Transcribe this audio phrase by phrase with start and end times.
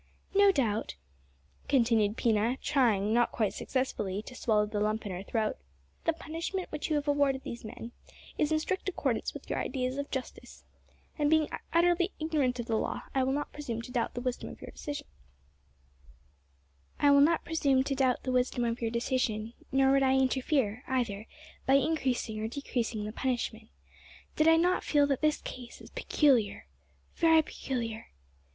[0.33, 0.95] "No doubt,"
[1.67, 5.57] continued Pina, trying, not quite successfully, to swallow the lump in her throat,
[6.05, 7.91] "the punishment which you have awarded these men
[8.35, 10.63] is in strict accordance with your ideas of justice,
[11.19, 14.59] and, being utterly ignorant of law, I will not presume to doubt the wisdom of
[14.59, 15.05] your decision;
[19.71, 21.27] nor would I interfere, either
[21.67, 23.69] by increasing or decreasing the punishment,
[24.35, 26.65] did I not feel that this case is peculiar,
[27.17, 28.07] very peculiar.